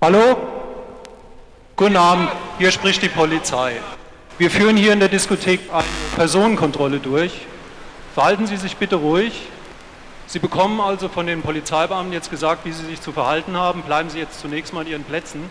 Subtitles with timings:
[0.00, 0.36] Hallo?
[1.74, 3.80] Guten Abend, hier spricht die Polizei.
[4.38, 5.82] Wir führen hier in der Diskothek eine
[6.14, 7.32] Personenkontrolle durch.
[8.14, 9.48] Verhalten Sie sich bitte ruhig.
[10.28, 13.82] Sie bekommen also von den Polizeibeamten jetzt gesagt, wie Sie sich zu verhalten haben.
[13.82, 15.50] Bleiben Sie jetzt zunächst mal an Ihren Plätzen.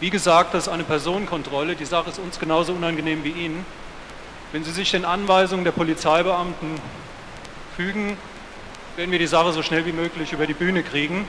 [0.00, 1.76] Wie gesagt, das ist eine Personenkontrolle.
[1.76, 3.66] Die Sache ist uns genauso unangenehm wie Ihnen.
[4.52, 6.80] Wenn Sie sich den Anweisungen der Polizeibeamten
[7.76, 8.16] fügen,
[8.96, 11.26] werden wir die Sache so schnell wie möglich über die Bühne kriegen.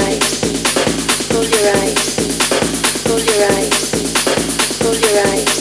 [0.00, 0.40] eyes.
[1.30, 2.16] Close your eyes.
[3.04, 4.78] Close your eyes.
[4.80, 5.51] Close your eyes.